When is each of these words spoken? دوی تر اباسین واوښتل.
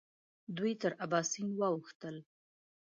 دوی 0.57 0.73
تر 0.81 0.91
اباسین 1.05 1.47
واوښتل. 1.59 2.15